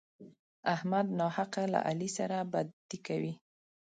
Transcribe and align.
احمد 0.73 1.05
ناحقه 1.19 1.63
له 1.73 1.79
علي 1.87 2.09
سره 2.17 2.37
بدي 2.51 2.97
کوي. 3.07 3.33